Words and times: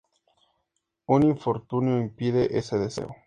Un 1.05 1.21
infortunio 1.21 1.99
impidió 1.99 2.41
ese 2.41 2.79
deseo. 2.79 3.15